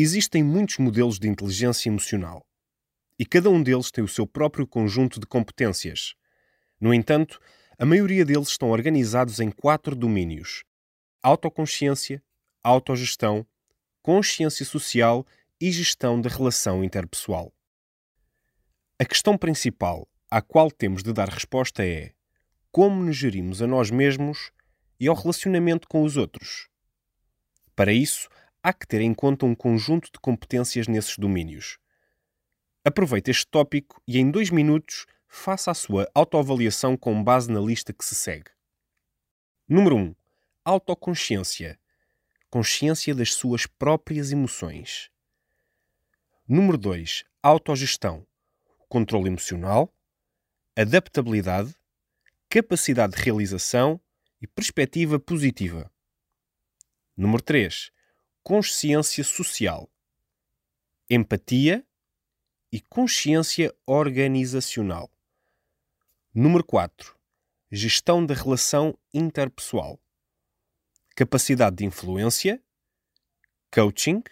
[0.00, 2.46] Existem muitos modelos de inteligência emocional
[3.18, 6.14] e cada um deles tem o seu próprio conjunto de competências.
[6.80, 7.40] No entanto,
[7.76, 10.62] a maioria deles estão organizados em quatro domínios:
[11.20, 12.22] autoconsciência,
[12.62, 13.44] autogestão,
[14.00, 15.26] consciência social
[15.60, 17.52] e gestão da relação interpessoal.
[19.00, 22.12] A questão principal à qual temos de dar resposta é
[22.70, 24.52] como nos gerimos a nós mesmos
[25.00, 26.68] e ao relacionamento com os outros.
[27.74, 28.28] Para isso,
[28.62, 31.78] há que ter em conta um conjunto de competências nesses domínios.
[32.84, 37.92] Aproveite este tópico e, em dois minutos, faça a sua autoavaliação com base na lista
[37.92, 38.50] que se segue.
[39.68, 40.14] Número 1.
[40.64, 41.78] Autoconsciência.
[42.50, 45.10] Consciência das suas próprias emoções.
[46.48, 47.24] Número 2.
[47.42, 48.26] Autogestão.
[48.88, 49.94] Controle emocional,
[50.74, 51.74] adaptabilidade,
[52.48, 54.00] capacidade de realização
[54.40, 55.92] e perspectiva positiva.
[57.14, 57.90] Número 3.
[58.48, 59.90] Consciência social.
[61.10, 61.86] Empatia
[62.72, 65.10] e consciência organizacional.
[66.34, 67.14] Número 4.
[67.70, 70.00] Gestão da relação interpessoal.
[71.14, 72.58] Capacidade de influência,
[73.70, 74.22] coaching,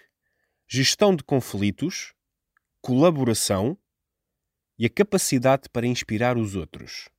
[0.67, 2.15] gestão de conflitos,
[2.81, 3.77] colaboração
[4.79, 7.11] e a capacidade para inspirar os outros.